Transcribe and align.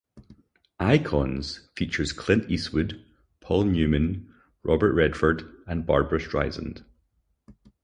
"Icons" 0.79 1.69
features 1.75 2.11
Clint 2.11 2.49
Eastwood, 2.49 3.05
Paul 3.39 3.65
Newman, 3.65 4.33
Robert 4.63 4.93
Redford, 4.95 5.43
and 5.67 5.85
Barbra 5.85 6.17
Streisand. 6.19 6.83